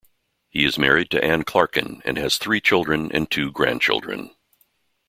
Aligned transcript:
He 0.49 0.65
is 0.65 0.79
married 0.79 1.11
to 1.11 1.23
Anne 1.23 1.43
Clarkin, 1.43 2.01
and 2.03 2.17
has 2.17 2.39
three 2.39 2.59
children, 2.59 3.11
and 3.13 3.29
two 3.29 3.51
grandchildren. 3.51 4.31